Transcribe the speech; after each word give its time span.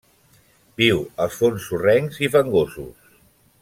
Viu 0.81 1.03
als 1.25 1.37
fons 1.43 1.69
sorrencs 1.71 2.21
i 2.29 2.35
fangosos. 2.39 3.17